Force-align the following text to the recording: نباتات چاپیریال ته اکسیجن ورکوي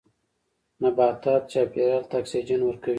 نباتات 0.81 1.43
چاپیریال 1.51 2.03
ته 2.09 2.15
اکسیجن 2.21 2.61
ورکوي 2.63 2.89